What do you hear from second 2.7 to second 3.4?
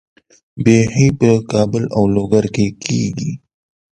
کیږي.